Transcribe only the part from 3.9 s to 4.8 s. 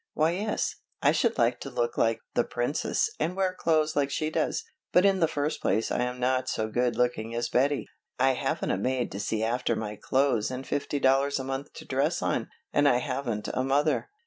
like she does,